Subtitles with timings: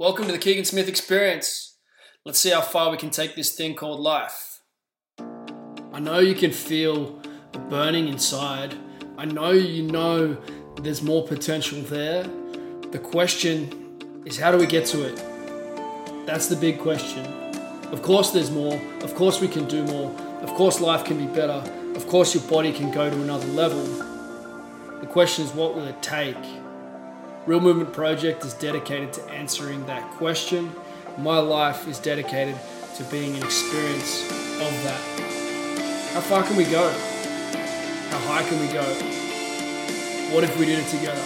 [0.00, 1.78] Welcome to the Keegan Smith Experience.
[2.24, 4.60] Let's see how far we can take this thing called life.
[5.92, 7.22] I know you can feel
[7.52, 8.74] the burning inside.
[9.16, 10.36] I know you know
[10.82, 12.24] there's more potential there.
[12.90, 16.26] The question is how do we get to it?
[16.26, 17.24] That's the big question.
[17.92, 18.74] Of course, there's more.
[19.02, 20.10] Of course, we can do more.
[20.40, 21.62] Of course, life can be better.
[21.94, 23.84] Of course, your body can go to another level.
[24.98, 26.63] The question is, what will it take?
[27.46, 30.72] Real Movement Project is dedicated to answering that question.
[31.18, 32.56] My life is dedicated
[32.96, 34.22] to being an experience
[34.62, 35.00] of that.
[36.14, 36.90] How far can we go?
[38.08, 38.82] How high can we go?
[40.34, 41.20] What if we did it together?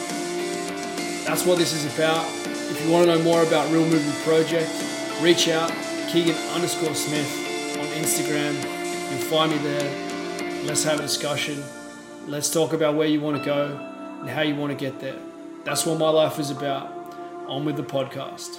[1.24, 2.26] That's what this is about.
[2.44, 4.68] If you want to know more about Real Movement Project,
[5.22, 5.70] reach out,
[6.10, 7.30] Keegan underscore Smith
[7.78, 8.54] on Instagram.
[9.12, 10.64] You'll find me there.
[10.64, 11.62] Let's have a discussion.
[12.26, 13.76] Let's talk about where you want to go
[14.20, 15.27] and how you want to get there.
[15.68, 16.90] That's what my life is about.
[17.46, 18.56] On with the podcast.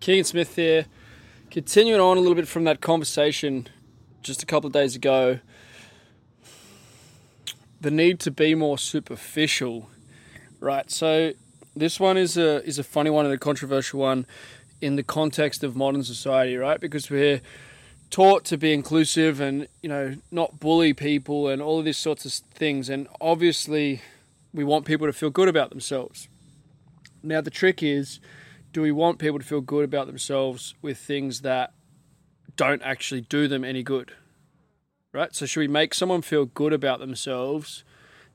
[0.00, 0.86] Keegan Smith here.
[1.50, 3.68] Continuing on a little bit from that conversation
[4.22, 5.40] just a couple of days ago.
[7.82, 9.90] The need to be more superficial,
[10.60, 10.90] right?
[10.90, 11.34] So
[11.76, 14.24] this one is a is a funny one and a controversial one
[14.80, 16.80] in the context of modern society, right?
[16.80, 17.42] Because we're
[18.12, 22.24] taught to be inclusive and you know not bully people and all of these sorts
[22.24, 22.88] of things.
[22.88, 24.02] And obviously
[24.54, 26.28] we want people to feel good about themselves.
[27.24, 28.20] Now the trick is
[28.72, 31.72] do we want people to feel good about themselves with things that
[32.56, 34.12] don't actually do them any good?
[35.12, 35.34] Right?
[35.34, 37.82] So should we make someone feel good about themselves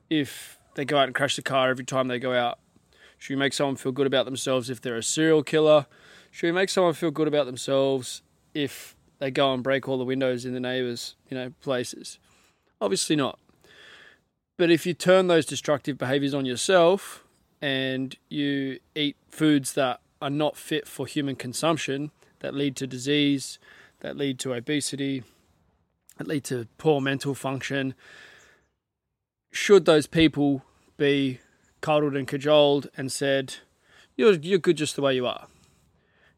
[0.10, 2.60] if they go out and crash the car every time they go out?
[3.20, 5.86] Should we make someone feel good about themselves if they're a serial killer?
[6.32, 8.22] Should we make someone feel good about themselves
[8.54, 12.20] if they go and break all the windows in the neighbours, you know, places.
[12.80, 13.40] Obviously not.
[14.58, 17.24] But if you turn those destructive behaviours on yourself
[17.62, 23.60] and you eat foods that are not fit for human consumption, that lead to disease,
[24.00, 25.24] that lead to obesity,
[26.18, 27.94] that lead to poor mental function,
[29.52, 30.64] should those people
[30.98, 31.40] be
[31.82, 33.56] coddled and cajoled and said,
[34.16, 35.48] you're, you're good just the way you are?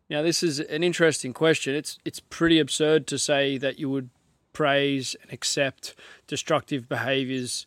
[0.09, 1.75] Now, this is an interesting question.
[1.75, 4.09] It's it's pretty absurd to say that you would
[4.53, 5.95] praise and accept
[6.27, 7.65] destructive behaviors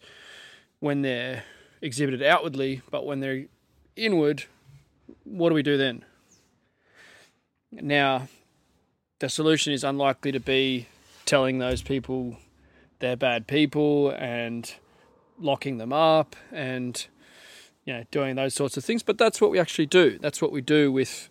[0.80, 1.44] when they're
[1.80, 3.44] exhibited outwardly, but when they're
[3.96, 4.44] inward,
[5.24, 6.04] what do we do then?
[7.70, 8.28] Now,
[9.20, 10.88] the solution is unlikely to be
[11.24, 12.36] telling those people
[12.98, 14.74] they're bad people and
[15.38, 17.06] locking them up and
[17.84, 20.52] you know doing those sorts of things but that's what we actually do that's what
[20.52, 21.28] we do with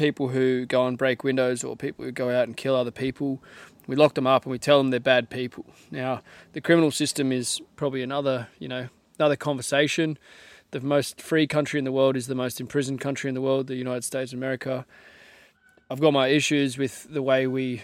[0.00, 3.42] people who go and break windows or people who go out and kill other people.
[3.86, 5.66] We lock them up and we tell them they're bad people.
[5.90, 6.22] Now,
[6.54, 10.16] the criminal system is probably another, you know, another conversation.
[10.70, 13.66] The most free country in the world is the most imprisoned country in the world,
[13.66, 14.86] the United States of America.
[15.90, 17.82] I've got my issues with the way we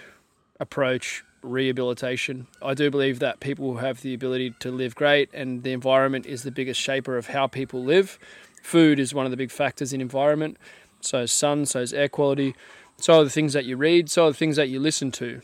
[0.58, 2.46] approach rehabilitation.
[2.62, 6.44] I do believe that people have the ability to live great, and the environment is
[6.44, 8.18] the biggest shaper of how people live.
[8.62, 10.56] Food is one of the big factors in environment
[11.00, 12.54] so is sun, so is air quality,
[12.98, 15.40] so are the things that you read, so are the things that you listen to.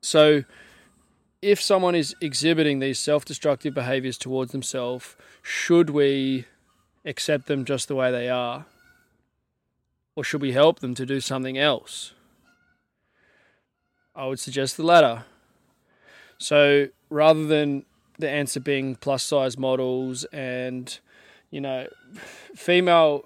[0.00, 0.44] So
[1.40, 6.46] if someone is exhibiting these self destructive behaviors towards themselves, should we
[7.04, 8.66] accept them just the way they are?
[10.14, 12.12] Or should we help them to do something else?
[14.14, 15.24] I would suggest the latter.
[16.38, 17.84] So rather than
[18.18, 20.98] the answer being plus size models and,
[21.50, 21.88] you know,
[22.54, 23.24] female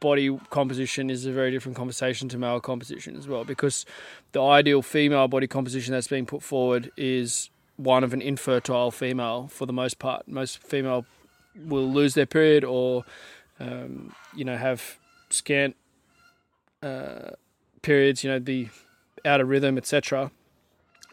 [0.00, 3.86] body composition is a very different conversation to male composition as well because
[4.32, 9.48] the ideal female body composition that's being put forward is one of an infertile female
[9.48, 10.26] for the most part.
[10.26, 11.06] Most female
[11.54, 13.04] will lose their period or
[13.60, 14.98] um, you know have
[15.30, 15.76] scant
[16.82, 17.30] uh,
[17.82, 18.70] periods, you know, be
[19.24, 20.30] out of rhythm, etc.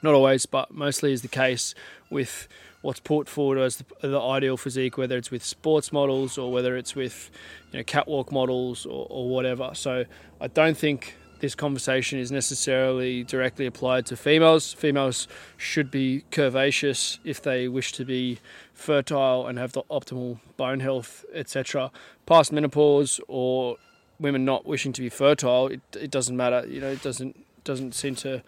[0.01, 1.73] Not always, but mostly is the case
[2.09, 2.47] with
[2.83, 6.77] what's put forward as the, the, ideal physique, whether it's with sports models or whether
[6.77, 7.31] it's with
[7.71, 9.71] you know catwalk models or, or whatever.
[9.73, 10.05] So
[10.39, 14.73] I don't think this conversation is necessarily directly applied to females.
[14.73, 15.27] Females
[15.57, 18.39] should be curvaceous if they wish to be
[18.73, 21.89] fertile and have the optimal bone health, etc.
[22.25, 23.77] Past menopause or
[24.19, 26.65] women not wishing to be fertile, it, it doesn't matter.
[26.67, 28.43] You know, it doesn't doesn't seem to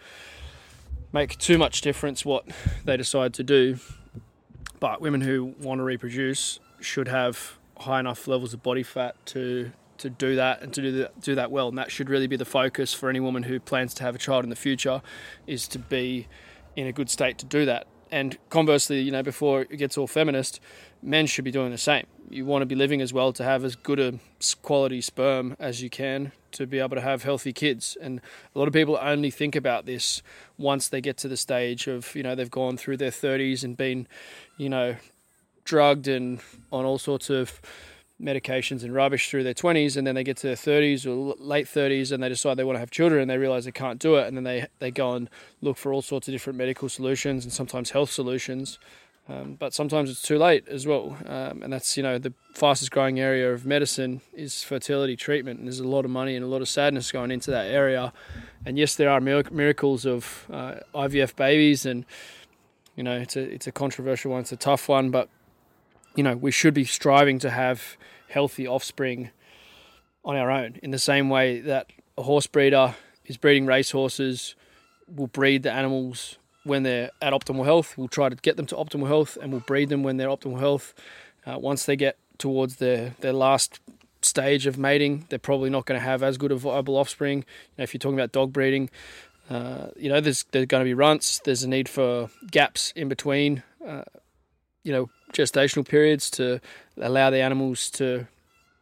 [1.10, 2.44] make too much difference what
[2.84, 3.78] they decide to do.
[4.80, 9.72] But women who want to reproduce should have high enough levels of body fat to
[9.98, 11.68] to do that and to do that, do that well.
[11.68, 14.18] And that should really be the focus for any woman who plans to have a
[14.18, 15.00] child in the future,
[15.46, 16.28] is to be
[16.76, 17.86] in a good state to do that.
[18.10, 20.60] and conversely, you know, before it gets all feminist,
[21.02, 22.06] men should be doing the same.
[22.30, 24.14] You want to be living as well to have as good a
[24.62, 27.96] quality sperm as you can to be able to have healthy kids.
[28.00, 28.20] And
[28.54, 30.22] a lot of people only think about this
[30.56, 33.76] once they get to the stage of, you know, they've gone through their 30s and
[33.76, 34.08] been,
[34.56, 34.96] you know,
[35.64, 36.40] drugged and
[36.72, 37.60] on all sorts of
[38.22, 41.66] medications and rubbish through their 20s and then they get to their 30s or late
[41.66, 44.14] 30s and they decide they want to have children and they realize they can't do
[44.14, 45.28] it and then they, they go and
[45.60, 48.78] look for all sorts of different medical solutions and sometimes health solutions.
[49.28, 51.16] Um, but sometimes it's too late as well.
[51.26, 55.66] Um, and that's you know the fastest growing area of medicine is fertility treatment and
[55.66, 58.12] there's a lot of money and a lot of sadness going into that area.
[58.64, 62.06] And yes there are miracles of uh, IVF babies and
[62.96, 65.28] you know it's a it's a controversial one it's a tough one but
[66.16, 67.96] you know, we should be striving to have
[68.28, 69.30] healthy offspring
[70.24, 72.96] on our own in the same way that a horse breeder
[73.26, 74.56] is breeding race horses,
[75.14, 77.96] will breed the animals when they're at optimal health.
[77.96, 80.58] We'll try to get them to optimal health and we'll breed them when they're optimal
[80.58, 80.94] health.
[81.44, 83.78] Uh, once they get towards their, their last
[84.22, 87.38] stage of mating, they're probably not going to have as good a viable offspring.
[87.38, 87.44] You
[87.78, 88.90] know, if you're talking about dog breeding,
[89.50, 93.08] uh, you know, there's, there's going to be runts, there's a need for gaps in
[93.08, 93.62] between.
[93.86, 94.02] Uh,
[94.82, 96.60] you know, gestational periods to
[97.00, 98.26] allow the animals to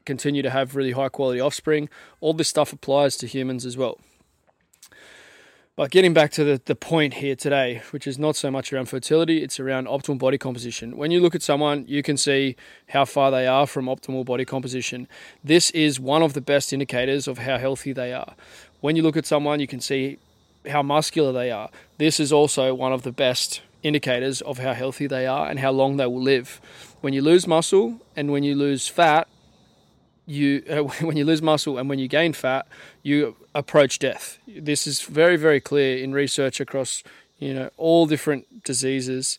[0.05, 1.89] continue to have really high quality offspring.
[2.21, 3.99] All this stuff applies to humans as well.
[5.77, 8.87] But getting back to the, the point here today, which is not so much around
[8.87, 10.97] fertility, it's around optimal body composition.
[10.97, 12.55] When you look at someone, you can see
[12.91, 15.09] how far they are from optimal body composition.
[15.43, 18.35] This is one of the best indicators of how healthy they are.
[18.83, 20.19] When you look at someone, you can see
[20.69, 21.71] how muscular they are.
[21.99, 25.71] This is also one of the best indicators of how healthy they are and how
[25.71, 26.61] long they will live.
[27.01, 29.29] When you lose muscle and when you lose fat,
[30.27, 32.67] you uh, when you lose muscle and when you gain fat,
[33.03, 34.39] you approach death.
[34.49, 37.03] This is very very clear in research across
[37.39, 39.39] you know all different diseases.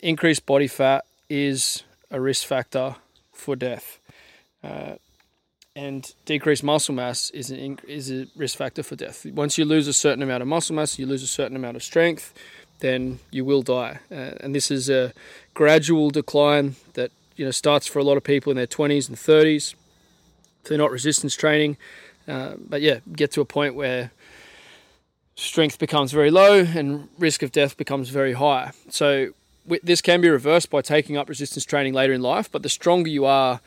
[0.00, 2.96] Increased body fat is a risk factor
[3.32, 3.98] for death.
[4.62, 4.94] Uh,
[5.76, 9.26] and decreased muscle mass is an is a risk factor for death.
[9.26, 11.82] Once you lose a certain amount of muscle mass, you lose a certain amount of
[11.82, 12.32] strength,
[12.80, 14.00] then you will die.
[14.10, 15.12] Uh, and this is a
[15.52, 19.18] gradual decline that you know starts for a lot of people in their 20s and
[19.18, 19.74] 30s.
[20.64, 21.76] they're not resistance training,
[22.26, 24.10] uh, but yeah, get to a point where
[25.34, 28.72] strength becomes very low and risk of death becomes very high.
[28.88, 29.34] So
[29.82, 32.50] this can be reversed by taking up resistance training later in life.
[32.50, 33.60] But the stronger you are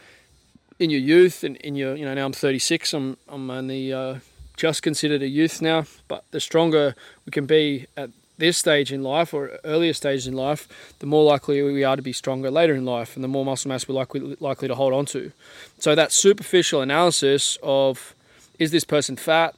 [0.79, 4.15] in your youth and in your you know now I'm 36, I'm I'm only uh,
[4.55, 5.85] just considered a youth now.
[6.07, 6.95] But the stronger
[7.25, 11.25] we can be at this stage in life or earlier stages in life, the more
[11.25, 13.95] likely we are to be stronger later in life and the more muscle mass we're
[13.95, 15.33] likely, likely to hold on to.
[15.77, 18.15] So, that superficial analysis of
[18.57, 19.55] is this person fat?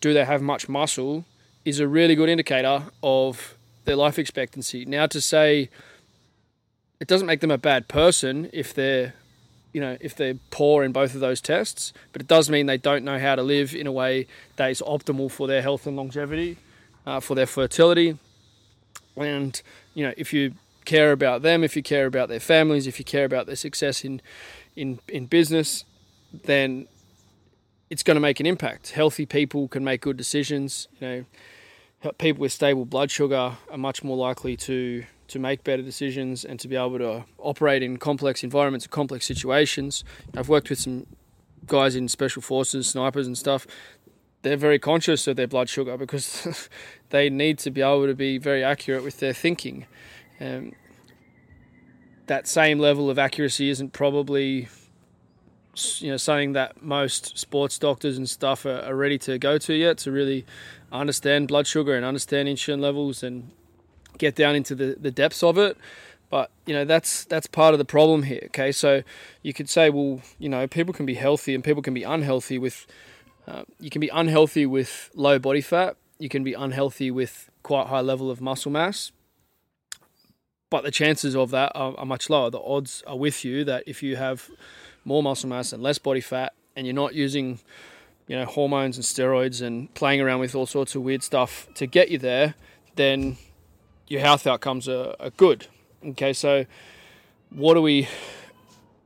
[0.00, 1.24] Do they have much muscle?
[1.64, 4.84] is a really good indicator of their life expectancy.
[4.84, 5.70] Now, to say
[7.00, 9.14] it doesn't make them a bad person if they're
[9.74, 12.78] you know if they're poor in both of those tests but it does mean they
[12.78, 14.26] don't know how to live in a way
[14.56, 16.56] that is optimal for their health and longevity
[17.06, 18.18] uh, for their fertility.
[19.16, 19.60] And,
[19.94, 20.54] you know, if you
[20.84, 24.04] care about them, if you care about their families, if you care about their success
[24.04, 24.20] in,
[24.76, 25.84] in, in business,
[26.44, 26.88] then
[27.90, 28.90] it's going to make an impact.
[28.90, 30.88] Healthy people can make good decisions.
[31.00, 31.26] You
[32.02, 36.44] know, people with stable blood sugar are much more likely to to make better decisions
[36.44, 40.04] and to be able to operate in complex environments and complex situations.
[40.36, 41.06] I've worked with some
[41.66, 43.66] guys in special forces, snipers and stuff
[44.44, 46.68] they're very conscious of their blood sugar because
[47.10, 49.86] they need to be able to be very accurate with their thinking.
[50.40, 50.72] Um,
[52.26, 54.68] that same level of accuracy isn't probably
[55.98, 59.74] you know something that most sports doctors and stuff are, are, ready to go to
[59.74, 60.46] yet to really
[60.92, 63.50] understand blood sugar and understand insulin levels and
[64.18, 65.76] get down into the, the depths of it
[66.30, 69.02] but you know that's that's part of the problem here okay so
[69.42, 72.58] you could say well you know people can be healthy and people can be unhealthy
[72.58, 72.86] with
[73.46, 75.96] uh, you can be unhealthy with low body fat.
[76.18, 79.12] You can be unhealthy with quite high level of muscle mass.
[80.70, 82.50] But the chances of that are, are much lower.
[82.50, 84.50] The odds are with you that if you have
[85.04, 87.60] more muscle mass and less body fat, and you're not using,
[88.26, 91.86] you know, hormones and steroids and playing around with all sorts of weird stuff to
[91.86, 92.54] get you there,
[92.96, 93.36] then
[94.08, 95.66] your health outcomes are, are good.
[96.04, 96.66] Okay, so
[97.50, 98.08] what do we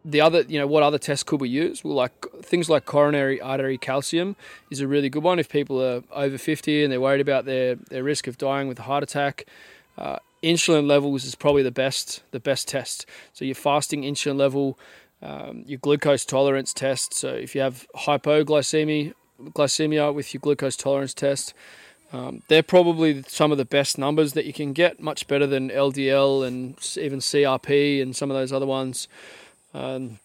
[0.05, 1.85] the other, you know, what other tests could we use?
[1.85, 4.37] Well, like things like coronary artery calcium
[4.71, 7.75] is a really good one if people are over 50 and they're worried about their,
[7.75, 9.45] their risk of dying with a heart attack.
[9.99, 13.07] Uh, insulin levels is probably the best the best test.
[13.33, 14.79] So your fasting insulin level,
[15.21, 17.13] um, your glucose tolerance test.
[17.13, 19.13] So if you have hypoglycemia,
[19.43, 21.53] glycemia with your glucose tolerance test,
[22.13, 25.69] Um, they're probably some of the best numbers that you can get, much better than
[25.69, 29.09] LDL and even CRP and some of those other ones.
[29.75, 30.19] Um,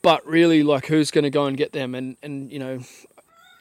[0.00, 1.94] but really, like, who's going to go and get them?
[1.94, 2.80] And and you know,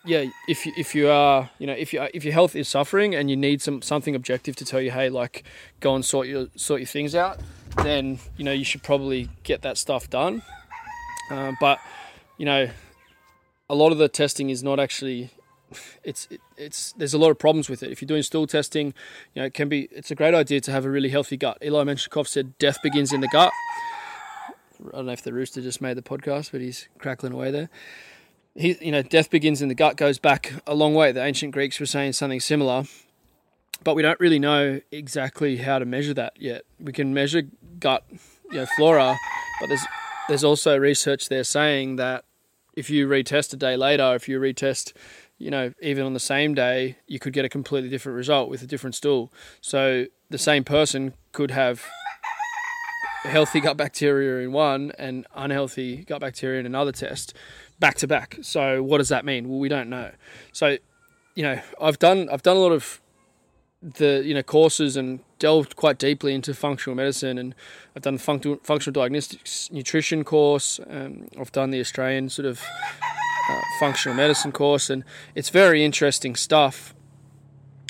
[0.05, 3.15] yeah, if you, if you are, you know, if you if your health is suffering
[3.15, 5.43] and you need some something objective to tell you, hey, like,
[5.79, 7.39] go and sort your sort your things out,
[7.77, 10.41] then you know you should probably get that stuff done.
[11.31, 11.79] Uh, but
[12.37, 12.69] you know,
[13.69, 15.29] a lot of the testing is not actually.
[16.03, 17.91] It's it, it's there's a lot of problems with it.
[17.91, 18.93] If you're doing stool testing,
[19.33, 19.89] you know, it can be.
[19.91, 21.57] It's a great idea to have a really healthy gut.
[21.63, 23.51] Eli Metchnikoff said, "Death begins in the gut."
[24.85, 27.69] I don't know if the rooster just made the podcast, but he's crackling away there
[28.55, 31.11] he, you know, death begins in the gut goes back a long way.
[31.11, 32.83] The ancient Greeks were saying something similar,
[33.83, 36.63] but we don't really know exactly how to measure that yet.
[36.79, 37.43] We can measure
[37.79, 38.03] gut,
[38.51, 39.17] you know, flora,
[39.59, 39.85] but there's
[40.27, 42.25] there's also research there saying that
[42.75, 44.93] if you retest a day later, if you retest,
[45.37, 48.61] you know, even on the same day, you could get a completely different result with
[48.61, 49.31] a different stool.
[49.61, 51.83] So the same person could have
[53.23, 57.33] healthy gut bacteria in one and unhealthy gut bacteria in another test
[57.79, 58.37] back to back.
[58.41, 59.49] So what does that mean?
[59.49, 60.11] Well, we don't know.
[60.51, 60.77] So,
[61.35, 63.01] you know, I've done I've done a lot of
[63.81, 67.53] the you know courses and delved quite deeply into functional medicine and
[67.95, 70.79] I've done functional functional diagnostics nutrition course.
[70.89, 72.61] Um, I've done the Australian sort of
[73.49, 75.03] uh, functional medicine course and
[75.35, 76.93] it's very interesting stuff.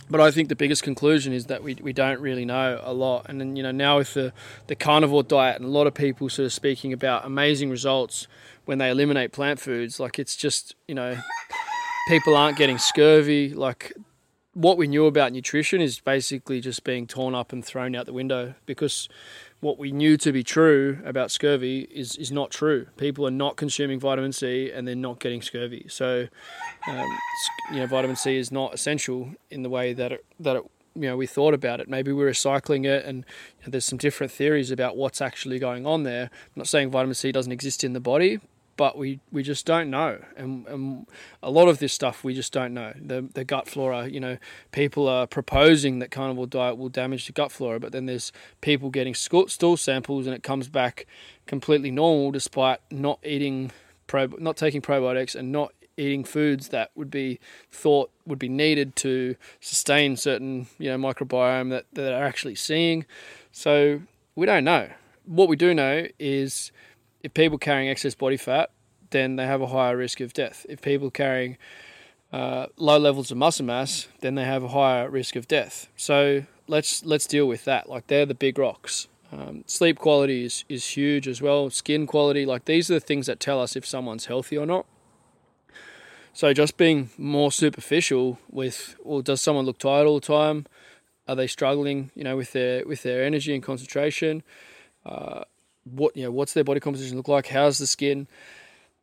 [0.09, 3.25] But I think the biggest conclusion is that we, we don't really know a lot.
[3.29, 4.33] And then, you know, now with the,
[4.67, 8.27] the carnivore diet and a lot of people sort of speaking about amazing results
[8.65, 9.99] when they eliminate plant foods.
[9.99, 11.17] Like it's just you know
[12.07, 13.53] people aren't getting scurvy.
[13.53, 13.93] Like
[14.53, 18.13] what we knew about nutrition is basically just being torn up and thrown out the
[18.13, 19.09] window because
[19.63, 22.87] what we knew to be true about scurvy is, is not true.
[22.97, 25.85] People are not consuming vitamin C and they're not getting scurvy.
[25.87, 26.27] So,
[26.87, 27.17] um,
[27.71, 30.63] you know, vitamin C is not essential in the way that it, that it,
[30.95, 31.89] you know we thought about it.
[31.89, 33.25] Maybe we're recycling it, and
[33.59, 36.23] you know, there's some different theories about what's actually going on there.
[36.25, 38.39] I'm not saying vitamin C doesn't exist in the body,
[38.75, 40.19] but we, we just don't know.
[40.35, 41.07] And, and
[41.41, 42.93] a lot of this stuff we just don't know.
[42.99, 44.37] The, the gut flora, you know,
[44.71, 48.89] people are proposing that carnivore diet will damage the gut flora, but then there's people
[48.89, 51.05] getting stool samples and it comes back
[51.45, 53.71] completely normal despite not eating,
[54.07, 57.39] prob- not taking probiotics and not eating foods that would be
[57.71, 63.05] thought would be needed to sustain certain, you know, microbiome that, that are actually seeing.
[63.51, 64.01] So
[64.35, 64.89] we don't know.
[65.25, 66.71] What we do know is
[67.23, 68.69] if people carrying excess body fat,
[69.09, 70.65] then they have a higher risk of death.
[70.69, 71.57] If people carrying
[72.31, 75.87] uh, low levels of muscle mass, then they have a higher risk of death.
[75.95, 77.89] So let's let's deal with that.
[77.89, 79.07] Like they're the big rocks.
[79.31, 81.69] Um, sleep quality is, is huge as well.
[81.71, 84.85] Skin quality, like these are the things that tell us if someone's healthy or not.
[86.33, 90.65] So just being more superficial with, well, does someone look tired all the time?
[91.27, 94.43] Are they struggling, you know, with their with their energy and concentration?
[95.05, 95.43] Uh,
[95.85, 97.47] what you know what's their body composition look like?
[97.47, 98.27] How's the skin?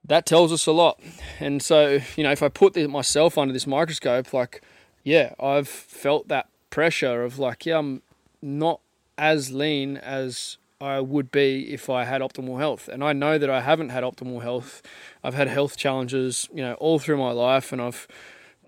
[0.05, 1.01] That tells us a lot.
[1.39, 4.63] And so you know if i put myself under this microscope like
[5.05, 8.03] yeah i've felt that pressure of like yeah i'm
[8.43, 8.81] not
[9.19, 12.89] as lean as i would be if i had optimal health.
[12.89, 14.83] And i know that i haven't had optimal health.
[15.23, 18.07] I've had health challenges you know all through my life and i've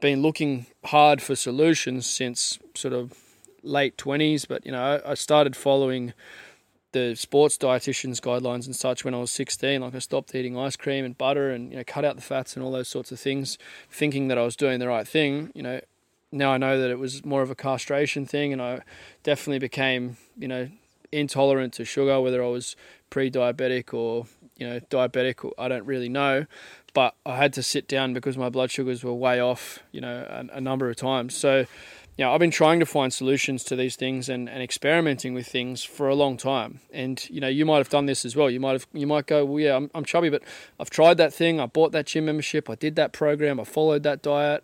[0.00, 3.12] been looking hard for solutions since sort of
[3.62, 6.12] late 20s but you know i started following
[6.93, 9.81] the sports dietitians guidelines and such when I was 16.
[9.81, 12.55] Like I stopped eating ice cream and butter and you know cut out the fats
[12.55, 13.59] and all those sorts of things,
[13.91, 15.51] thinking that I was doing the right thing.
[15.55, 15.81] You know,
[16.31, 18.81] now I know that it was more of a castration thing, and I
[19.23, 20.69] definitely became you know
[21.11, 22.77] intolerant to sugar, whether I was
[23.11, 25.51] pre-diabetic or you know diabetic.
[25.59, 26.47] I don't really know,
[26.95, 29.81] but I had to sit down because my blood sugars were way off.
[29.93, 31.35] You know, a, a number of times.
[31.35, 31.67] So
[32.19, 35.47] you know, I've been trying to find solutions to these things and, and experimenting with
[35.47, 36.81] things for a long time.
[36.92, 38.50] And you know, you might have done this as well.
[38.50, 40.42] You might have you might go, well, yeah, I'm, I'm chubby, but
[40.78, 41.59] I've tried that thing.
[41.59, 42.69] I bought that gym membership.
[42.69, 43.59] I did that program.
[43.59, 44.62] I followed that diet.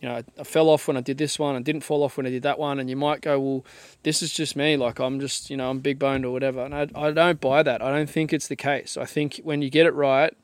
[0.00, 1.56] You know, I, I fell off when I did this one.
[1.56, 2.78] I didn't fall off when I did that one.
[2.78, 3.64] And you might go, well,
[4.02, 4.76] this is just me.
[4.76, 6.62] Like I'm just, you know, I'm big boned or whatever.
[6.62, 7.80] And I, I don't buy that.
[7.80, 8.98] I don't think it's the case.
[8.98, 10.34] I think when you get it right,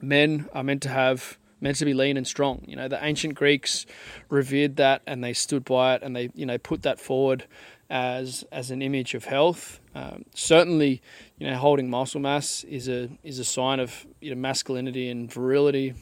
[0.00, 2.62] men are meant to have meant to be lean and strong.
[2.68, 3.86] You know, the ancient Greeks
[4.28, 7.46] revered that and they stood by it and they, you know, put that forward
[7.88, 9.80] as as an image of health.
[9.94, 11.00] Um, certainly,
[11.38, 15.32] you know, holding muscle mass is a is a sign of you know masculinity and
[15.32, 15.94] virility.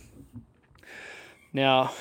[1.53, 1.93] Now,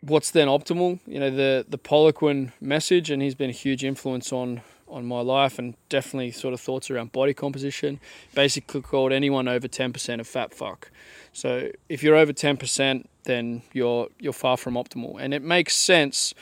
[0.00, 1.00] what's then optimal?
[1.06, 5.20] You know, the the Poliquin message, and he's been a huge influence on on my
[5.20, 8.00] life and definitely sort of thoughts around body composition.
[8.34, 10.90] Basically, called anyone over ten percent a fat fuck.
[11.32, 15.76] So if you're over ten percent, then you're you're far from optimal, and it makes
[15.76, 16.34] sense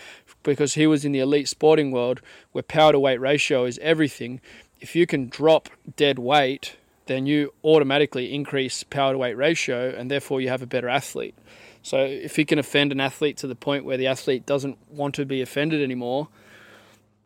[0.42, 2.20] because he was in the elite sporting world
[2.52, 4.40] where power to weight ratio is everything.
[4.80, 10.10] If you can drop dead weight, then you automatically increase power to weight ratio, and
[10.10, 11.34] therefore you have a better athlete.
[11.82, 15.14] So if he can offend an athlete to the point where the athlete doesn't want
[15.16, 16.28] to be offended anymore,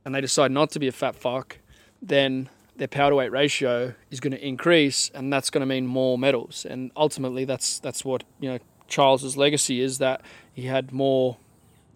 [0.04, 1.58] and they decide not to be a fat fuck,
[2.00, 5.86] then their power to weight ratio is going to increase, and that's going to mean
[5.86, 6.64] more medals.
[6.68, 11.36] And ultimately, that's that's what you know Charles's legacy is that he had more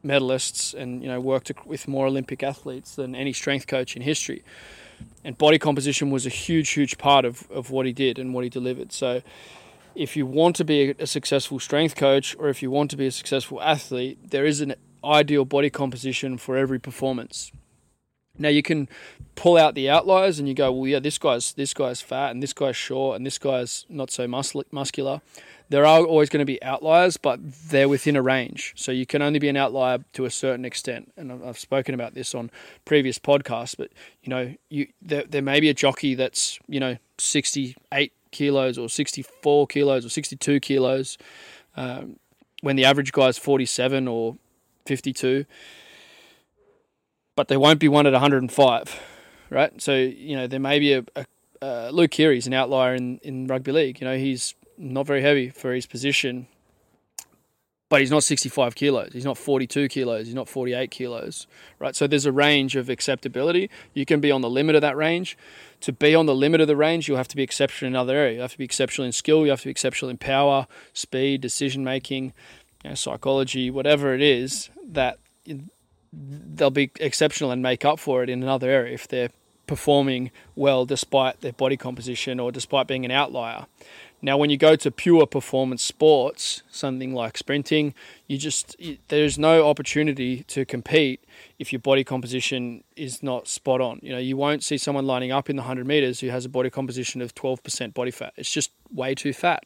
[0.05, 4.45] medalists and you know worked with more Olympic athletes than any strength coach in history.
[5.25, 8.45] And body composition was a huge, huge part of, of what he did and what
[8.45, 8.93] he delivered.
[8.93, 9.23] So
[9.95, 13.07] if you want to be a successful strength coach or if you want to be
[13.07, 17.53] a successful athlete, there is an ideal body composition for every performance.
[18.39, 18.89] Now you can
[19.35, 22.43] pull out the outliers and you go, well, yeah, this guy's this guy's fat and
[22.43, 25.21] this guy's short and this guy's not so muscular
[25.73, 28.75] there are always going to be outliers, but they're within a range.
[28.77, 31.11] So you can only be an outlier to a certain extent.
[31.17, 32.51] And I've spoken about this on
[32.85, 33.91] previous podcasts, but
[34.23, 38.91] you know, you there, there may be a jockey that's, you know, 68 kilos or
[38.91, 41.17] 64 kilos or 62 kilos
[41.75, 42.17] um,
[42.61, 44.37] when the average guy is 47 or
[44.85, 45.47] 52,
[47.37, 49.01] but there won't be one at 105,
[49.51, 49.83] right?
[49.83, 51.27] So, you know, there may be a, a
[51.63, 54.01] uh, Luke Keary's an outlier in, in rugby league.
[54.01, 56.49] You know, he's not very heavy for his position,
[57.89, 59.11] but he's not 65 kilos.
[59.13, 60.27] He's not 42 kilos.
[60.27, 61.47] He's not 48 kilos,
[61.79, 61.95] right?
[61.95, 63.71] So there's a range of acceptability.
[63.95, 65.39] You can be on the limit of that range.
[65.83, 68.17] To be on the limit of the range, you'll have to be exceptional in another
[68.17, 68.35] area.
[68.35, 69.45] You have to be exceptional in skill.
[69.45, 72.33] You have to be exceptional in power, speed, decision making,
[72.83, 75.19] you know, psychology, whatever it is that
[76.13, 79.31] they'll be exceptional and make up for it in another area if they're
[79.67, 83.67] performing well despite their body composition or despite being an outlier.
[84.25, 87.93] Now, when you go to pure performance sports, something like sprinting,
[88.29, 88.77] you just
[89.09, 91.25] there's no opportunity to compete
[91.59, 93.99] if your body composition is not spot on.
[94.01, 96.49] You know, you won't see someone lining up in the 100 meters who has a
[96.49, 98.33] body composition of 12% body fat.
[98.37, 99.65] It's just way too fat.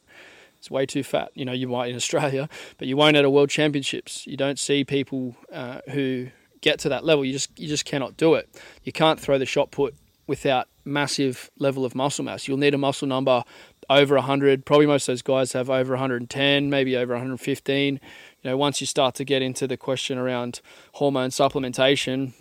[0.59, 1.31] It's way too fat.
[1.33, 4.25] You know, you might in Australia, but you won't at a world championships.
[4.27, 6.29] You don't see people uh, who
[6.61, 7.23] get to that level.
[7.23, 8.49] You just you just cannot do it.
[8.83, 12.47] You can't throw the shot put without massive level of muscle mass.
[12.47, 13.43] You'll need a muscle number
[13.89, 14.65] over 100.
[14.65, 17.93] Probably most of those guys have over 110, maybe over 115.
[17.93, 17.99] You
[18.43, 20.61] know, once you start to get into the question around
[20.93, 22.33] hormone supplementation,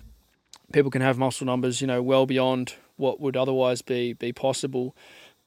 [0.73, 4.97] people can have muscle numbers, you know, well beyond what would otherwise be be possible.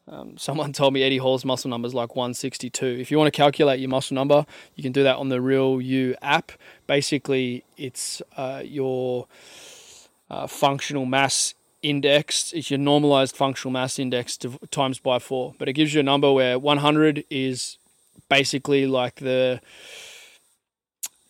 [0.10, 2.86] Um, someone told me Eddie Hall's muscle number is like 162.
[2.86, 4.45] If you want to calculate your muscle number,
[4.76, 6.52] you can do that on the Real You app.
[6.88, 9.28] Basically, it's uh, your
[10.30, 15.54] uh, functional mass index It's your normalized functional mass index to, times by four.
[15.58, 17.78] But it gives you a number where 100 is
[18.28, 19.62] basically like the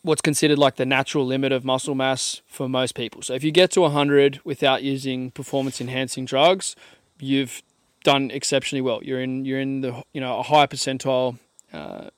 [0.02, 3.22] what's considered like the natural limit of muscle mass for most people.
[3.22, 6.76] So if you get to 100 without using performance enhancing drugs,
[7.20, 7.62] you've
[8.04, 9.02] done exceptionally well.
[9.04, 11.38] You're in you're in the you know a high percentile.
[11.72, 12.10] Uh,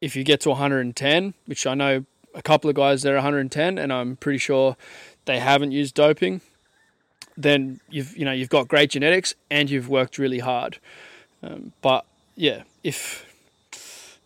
[0.00, 3.78] if you get to 110, which I know a couple of guys that are 110,
[3.78, 4.76] and I'm pretty sure
[5.24, 6.40] they haven't used doping
[7.38, 10.78] then you've you know you've got great genetics and you've worked really hard.
[11.42, 13.27] Um, but yeah, if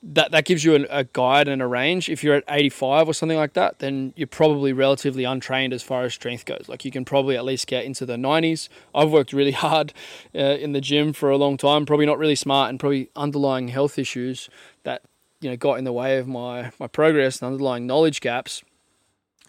[0.02, 2.08] that that gives you a, a, guide and a range.
[2.08, 6.02] If you're at 85 or something like that, then you're probably relatively untrained as far
[6.02, 6.64] as strength goes.
[6.68, 8.68] Like you can probably at least get into the 90s.
[8.94, 9.92] I've worked really hard
[10.34, 11.86] uh, in the gym for a long time.
[11.86, 14.50] Probably not really smart and probably underlying health issues
[14.82, 15.02] that
[15.40, 18.62] you know got in the way of my my progress and underlying knowledge gaps.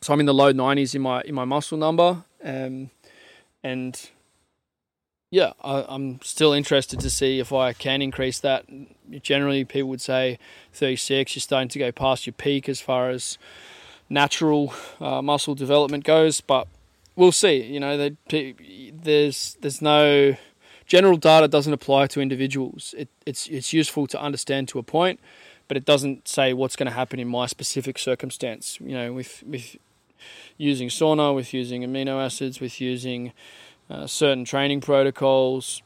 [0.01, 2.23] So I'm in the low 90s in my in my muscle number.
[2.43, 2.91] Um,
[3.63, 4.09] and
[5.33, 8.65] yeah, I, am still interested to see if I can increase that.
[9.09, 10.37] Generally, people would say
[10.73, 11.35] 36.
[11.35, 13.39] You're starting to go past your peak as far as
[14.11, 16.67] natural uh, muscle development goes, but
[17.15, 17.63] we'll see.
[17.63, 20.35] You know, there's there's no
[20.85, 22.93] general data doesn't apply to individuals.
[22.95, 25.19] It, it's it's useful to understand to a point,
[25.67, 28.77] but it doesn't say what's going to happen in my specific circumstance.
[28.79, 29.77] You know, with with
[30.59, 33.33] using sauna, with using amino acids, with using
[33.89, 35.81] uh, certain training protocols,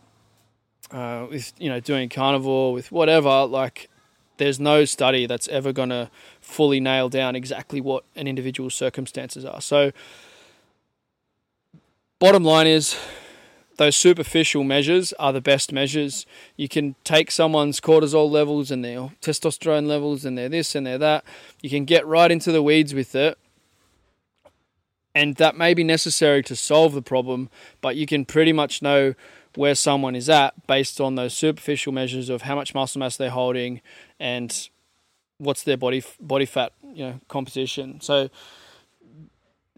[0.91, 3.45] uh, with you know doing carnivore, with whatever.
[3.45, 3.89] Like,
[4.37, 9.45] there's no study that's ever going to fully nail down exactly what an individual's circumstances
[9.45, 9.61] are.
[9.61, 9.91] So,
[12.19, 12.97] bottom line is.
[13.77, 16.25] Those superficial measures are the best measures.
[16.55, 20.97] You can take someone's cortisol levels and their testosterone levels and their this and their
[20.97, 21.23] that.
[21.61, 23.37] You can get right into the weeds with it
[25.17, 27.49] And that may be necessary to solve the problem,
[27.81, 29.15] but you can pretty much know
[29.55, 33.31] where someone is at based on those superficial measures of how much muscle mass they're
[33.31, 33.81] holding
[34.19, 34.69] and
[35.39, 37.99] what's their body body fat you know composition.
[37.99, 38.29] So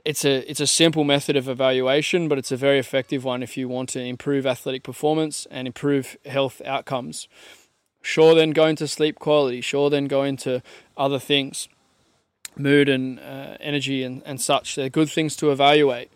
[0.04, 3.56] it's a it's a simple method of evaluation, but it's a very effective one if
[3.56, 7.30] you want to improve athletic performance and improve health outcomes.
[8.02, 9.62] Sure, then go into sleep quality.
[9.62, 10.62] Sure, then go into
[10.97, 11.69] other things,
[12.57, 14.75] mood and uh, energy and, and such.
[14.75, 16.12] They're good things to evaluate.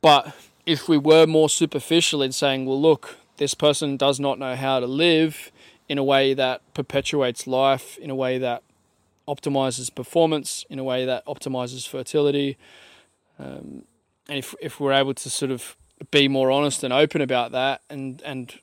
[0.00, 0.34] But
[0.66, 4.80] if we were more superficial in saying, well, look, this person does not know how
[4.80, 5.50] to live
[5.88, 8.62] in a way that perpetuates life, in a way that
[9.26, 12.56] optimizes performance, in a way that optimizes fertility.
[13.38, 13.84] Um,
[14.28, 15.76] and if, if we're able to sort of
[16.10, 18.58] be more honest and open about that and, and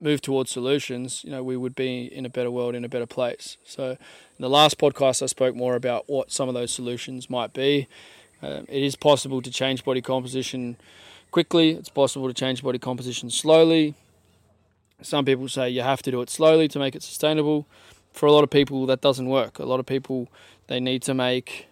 [0.00, 3.06] move towards solutions, you know, we would be in a better world, in a better
[3.06, 3.56] place.
[3.64, 7.52] So, in the last podcast, I spoke more about what some of those solutions might
[7.52, 7.88] be.
[8.42, 10.76] Um, it is possible to change body composition
[11.30, 11.70] quickly.
[11.70, 13.94] It's possible to change body composition slowly.
[15.02, 17.66] Some people say you have to do it slowly to make it sustainable.
[18.12, 19.58] For a lot of people, that doesn't work.
[19.58, 20.28] A lot of people,
[20.66, 21.68] they need to make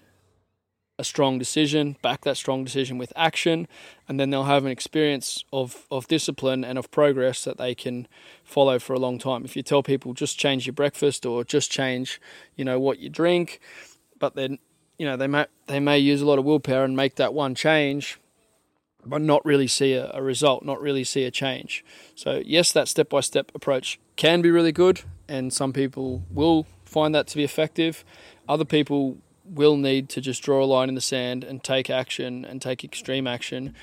[0.98, 3.68] a strong decision, back that strong decision with action,
[4.08, 8.08] and then they'll have an experience of, of discipline and of progress that they can
[8.42, 9.44] follow for a long time.
[9.44, 12.20] If you tell people just change your breakfast or just change,
[12.54, 13.60] you know, what you drink,
[14.18, 14.58] but then,
[14.98, 17.54] you know, they may they may use a lot of willpower and make that one
[17.54, 18.18] change,
[19.04, 21.84] but not really see a, a result, not really see a change.
[22.14, 26.66] So, yes, that step by step approach can be really good, and some people will
[26.86, 28.02] find that to be effective.
[28.48, 32.44] Other people will need to just draw a line in the sand and take action
[32.44, 33.74] and take extreme action.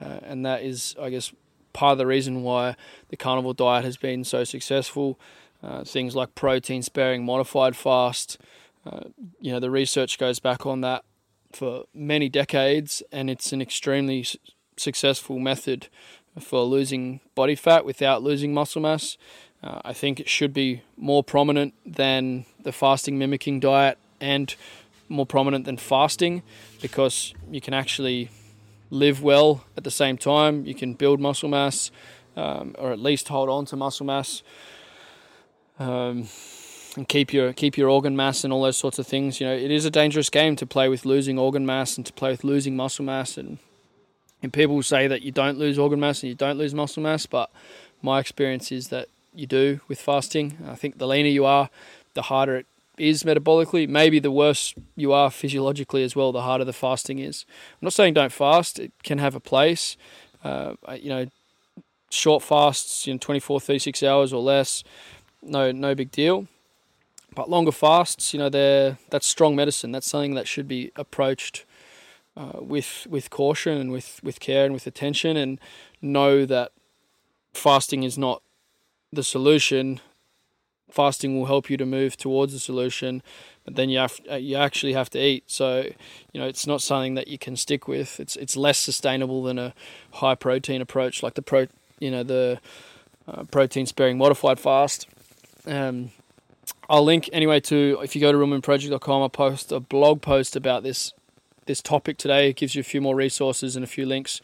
[0.00, 1.32] Uh, and that is, I guess,
[1.72, 2.76] part of the reason why
[3.08, 5.18] the carnivore diet has been so successful.
[5.62, 8.38] Uh, things like protein sparing modified fast,
[8.86, 9.04] uh,
[9.40, 11.04] you know, the research goes back on that
[11.52, 14.26] for many decades, and it's an extremely
[14.76, 15.88] successful method
[16.40, 19.16] for losing body fat without losing muscle mass.
[19.62, 24.54] Uh, I think it should be more prominent than the fasting mimicking diet and
[25.14, 26.42] more prominent than fasting
[26.82, 28.30] because you can actually
[28.90, 30.66] live well at the same time.
[30.66, 31.90] You can build muscle mass
[32.36, 34.42] um, or at least hold on to muscle mass.
[35.78, 36.28] Um,
[36.96, 39.40] and keep your keep your organ mass and all those sorts of things.
[39.40, 42.12] You know, it is a dangerous game to play with losing organ mass and to
[42.12, 43.58] play with losing muscle mass and
[44.42, 47.24] and people say that you don't lose organ mass and you don't lose muscle mass,
[47.24, 47.50] but
[48.02, 50.58] my experience is that you do with fasting.
[50.68, 51.70] I think the leaner you are,
[52.12, 52.66] the harder it
[52.98, 53.88] is metabolically.
[53.88, 57.44] Maybe the worse you are physiologically as well, the harder the fasting is.
[57.48, 59.96] I'm not saying don't fast, it can have a place.
[60.42, 61.26] Uh, you know,
[62.10, 64.84] short fasts, you know, 24, 36 hours or less,
[65.42, 66.46] no, no big deal.
[67.34, 69.90] But longer fasts, you know, they're, that's strong medicine.
[69.90, 71.64] That's something that should be approached
[72.36, 75.60] uh, with with caution and with, with care and with attention, and
[76.02, 76.72] know that
[77.52, 78.42] fasting is not
[79.12, 80.00] the solution.
[80.90, 83.22] Fasting will help you to move towards the solution,
[83.64, 85.44] but then you have uh, you actually have to eat.
[85.46, 85.86] So,
[86.32, 88.20] you know, it's not something that you can stick with.
[88.20, 89.74] It's it's less sustainable than a
[90.12, 91.66] high protein approach, like the pro,
[91.98, 92.60] you know, the
[93.26, 95.08] uh, protein sparing modified fast.
[95.66, 96.10] Um,
[96.88, 100.82] I'll link anyway to if you go to realmovementproject.com, I'll post a blog post about
[100.82, 101.12] this
[101.66, 102.50] this topic today.
[102.50, 104.40] It gives you a few more resources and a few links,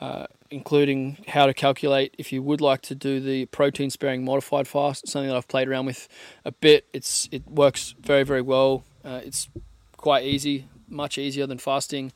[0.00, 4.68] uh, including how to calculate if you would like to do the protein sparing modified
[4.68, 5.04] fast.
[5.04, 6.08] It's something that I've played around with
[6.44, 6.86] a bit.
[6.92, 8.84] It's it works very very well.
[9.04, 9.48] Uh, it's
[9.96, 12.12] quite easy, much easier than fasting,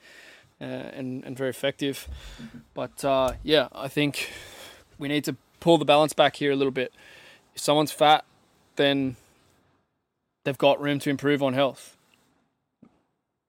[0.60, 2.06] uh, and and very effective.
[2.74, 4.30] But uh, yeah, I think
[4.98, 6.92] we need to pull the balance back here a little bit.
[7.54, 8.24] If someone's fat,
[8.76, 9.16] then
[10.44, 11.96] they've got room to improve on health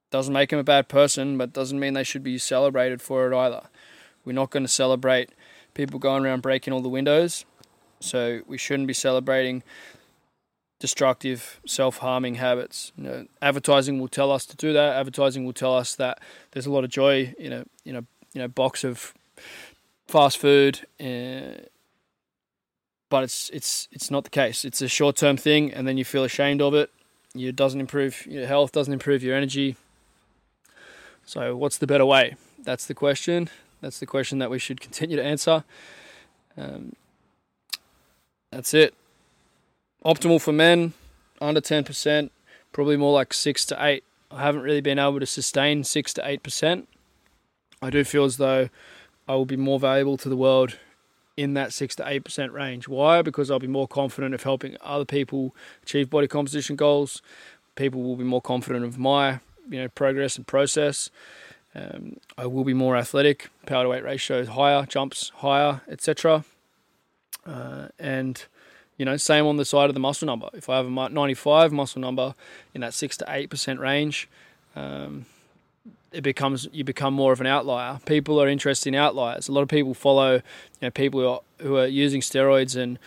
[0.10, 3.36] doesn't make them a bad person, but doesn't mean they should be celebrated for it
[3.36, 3.64] either.
[4.28, 5.30] We're not going to celebrate
[5.74, 7.46] people going around breaking all the windows,
[8.00, 9.64] so we shouldn't be celebrating
[10.80, 12.92] destructive, self-harming habits.
[12.98, 14.98] You know, advertising will tell us to do that.
[14.98, 16.20] Advertising will tell us that
[16.52, 19.14] there's a lot of joy in a in a you know box of
[20.08, 20.86] fast food.
[21.00, 21.64] Uh,
[23.10, 24.66] but it's it's it's not the case.
[24.66, 26.92] It's a short term thing, and then you feel ashamed of it.
[27.34, 29.78] It doesn't improve your health, doesn't improve your energy,
[31.28, 32.38] so, what's the better way?
[32.58, 33.50] That's the question.
[33.82, 35.64] That's the question that we should continue to answer.
[36.58, 36.94] Um,
[38.52, 38.94] that's it.
[40.06, 40.94] Optimal for men,
[41.42, 42.30] under 10%,
[42.72, 44.04] probably more like 6 to 8.
[44.32, 46.86] I haven't really been able to sustain 6 to 8%.
[47.82, 48.70] I do feel as though
[49.28, 50.78] I will be more valuable to the world
[51.36, 52.88] in that 6 to 8% range.
[52.88, 53.22] Why?
[53.22, 57.22] Because I'll be more confident of helping other people achieve body composition goals.
[57.76, 61.10] People will be more confident of my you know progress and process,
[61.78, 66.44] Um, I will be more athletic, power to weight ratio higher, jumps higher, etc.
[67.46, 68.44] Uh, and
[68.98, 70.50] you know, same on the side of the muscle number.
[70.54, 72.34] If I have a 95 muscle number
[72.74, 74.28] in that six to eight percent range,
[74.76, 75.28] um,
[76.12, 78.00] it becomes you become more of an outlier.
[78.06, 79.48] People are interested in outliers.
[79.48, 80.42] A lot of people follow, you
[80.82, 82.98] know, people who are, who are using steroids and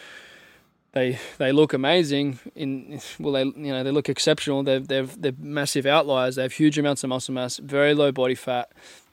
[0.92, 2.38] they they look amazing.
[2.54, 4.62] In well, they you know they look exceptional.
[4.62, 6.36] They're they're they're massive outliers.
[6.36, 8.70] They have huge amounts of muscle mass, very low body fat,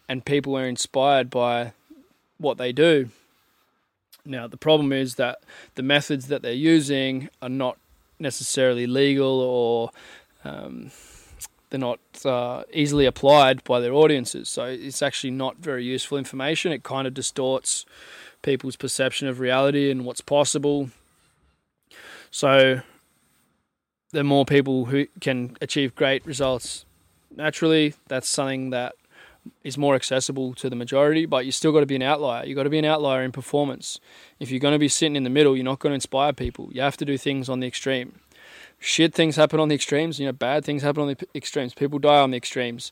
[0.10, 1.74] and people are inspired by
[2.38, 3.10] what they do.
[4.26, 5.40] Now the problem is that
[5.76, 7.78] the methods that they're using are not
[8.20, 9.92] necessarily legal or
[10.44, 10.92] um,
[11.70, 14.50] they're not uh, easily applied by their audiences.
[14.50, 16.72] So it's actually not very useful information.
[16.72, 17.86] It kind of distorts
[18.42, 20.90] people's perception of reality and what's possible.
[22.38, 22.82] So
[24.12, 26.86] the more people who can achieve great results
[27.36, 28.93] naturally, that's something that
[29.63, 32.45] is more accessible to the majority, but you still got to be an outlier.
[32.45, 34.00] You've got to be an outlier in performance.
[34.39, 36.69] If you're going to be sitting in the middle, you're not going to inspire people.
[36.71, 38.19] You have to do things on the extreme
[38.80, 40.19] shit things happen on the extremes.
[40.19, 41.73] You know, bad things happen on the extremes.
[41.73, 42.91] People die on the extremes.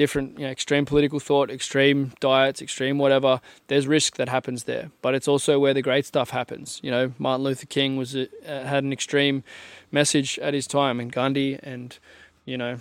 [0.00, 3.42] Different, you know, extreme political thought, extreme diets, extreme whatever.
[3.66, 6.80] There's risk that happens there, but it's also where the great stuff happens.
[6.82, 9.44] You know, Martin Luther King was uh, had an extreme
[9.92, 11.98] message at his time, and Gandhi, and
[12.46, 12.78] you know,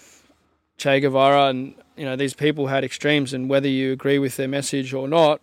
[0.77, 4.47] Che Guevara, and you know, these people had extremes, and whether you agree with their
[4.47, 5.41] message or not,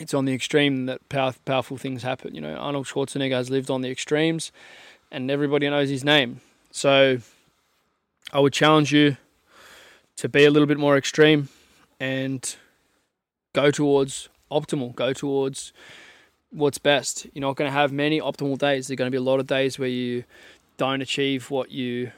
[0.00, 2.34] it's on the extreme that power, powerful things happen.
[2.34, 4.50] You know, Arnold Schwarzenegger has lived on the extremes
[5.10, 6.40] and everybody knows his name.
[6.70, 7.18] So
[8.32, 9.16] I would challenge you
[10.20, 11.48] to be a little bit more extreme
[11.98, 12.56] and
[13.54, 15.72] go towards optimal, go towards
[16.50, 17.26] what's best.
[17.32, 18.86] You're not going to have many optimal days.
[18.86, 20.24] There're going to be a lot of days where you
[20.76, 22.12] don't achieve what you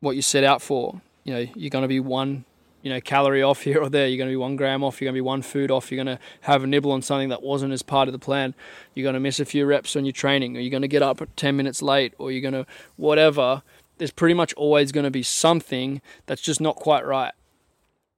[0.00, 1.00] what you set out for.
[1.22, 2.44] You know, you're going to be one
[2.82, 4.08] you know, calorie off here or there.
[4.08, 5.00] You're going to be one gram off.
[5.00, 5.92] You're going to be one food off.
[5.92, 8.54] You're going to have a nibble on something that wasn't as part of the plan.
[8.94, 11.02] You're going to miss a few reps on your training, or you're going to get
[11.02, 12.66] up 10 minutes late, or you're going to
[12.96, 13.62] whatever.
[14.00, 17.34] There's pretty much always going to be something that's just not quite right.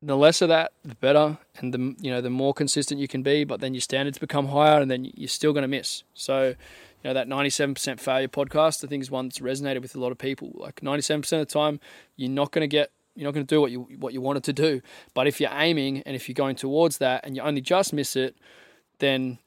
[0.01, 3.25] The less of that, the better, and the you know the more consistent you can
[3.25, 3.43] be.
[3.43, 6.05] But then your standards become higher, and then you're still going to miss.
[6.15, 6.55] So, you
[7.03, 10.19] know that 97% failure podcast, I think, is one that's resonated with a lot of
[10.19, 10.53] people.
[10.55, 11.81] Like 97% of the time,
[12.15, 14.45] you're not going to get you're not going to do what you what you wanted
[14.45, 14.83] to do.
[15.15, 18.15] But if you're aiming and if you're going towards that and you only just miss
[18.15, 18.37] it,
[19.01, 19.41] then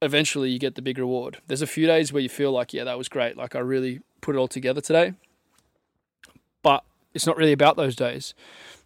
[0.00, 1.42] eventually you get the big reward.
[1.46, 3.36] There's a few days where you feel like, yeah, that was great.
[3.36, 5.12] Like I really put it all together today.
[7.18, 8.32] It's not really about those days.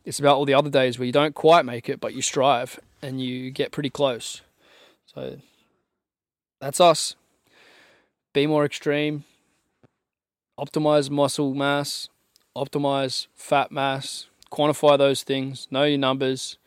[0.05, 2.81] It's about all the other days where you don't quite make it, but you strive
[3.03, 4.41] and you get pretty close.
[5.07, 5.37] So
[6.61, 7.15] that's us.
[8.33, 9.25] Be more extreme.
[10.59, 12.09] Optimize muscle mass
[12.57, 16.59] optimize fat mass, quantify those things, know your numbers,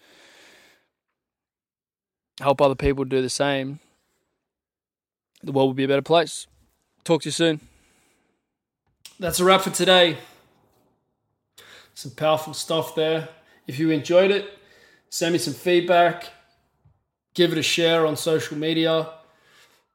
[2.40, 3.80] help other people do the same,
[5.44, 6.48] the world will be a better place.
[7.04, 7.62] Talk to you soon.
[9.20, 10.18] That's a wrap for today.
[11.96, 13.30] Some powerful stuff there.
[13.68, 14.50] If you enjoyed it,
[15.10, 16.30] send me some feedback,
[17.34, 19.10] give it a share on social media.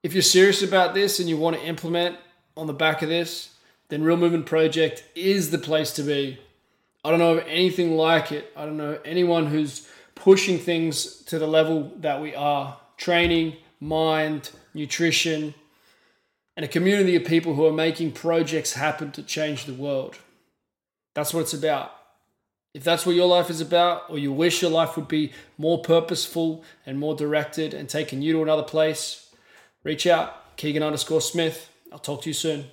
[0.03, 2.17] If you're serious about this and you want to implement
[2.57, 3.55] on the back of this,
[3.89, 6.39] then Real Movement Project is the place to be.
[7.05, 8.51] I don't know of anything like it.
[8.57, 14.51] I don't know anyone who's pushing things to the level that we are training, mind,
[14.73, 15.53] nutrition,
[16.57, 20.17] and a community of people who are making projects happen to change the world.
[21.15, 21.93] That's what it's about.
[22.73, 25.83] If that's what your life is about, or you wish your life would be more
[25.83, 29.29] purposeful and more directed and taking you to another place,
[29.83, 31.69] reach out, Keegan underscore Smith.
[31.93, 32.67] I'll talk to you soon.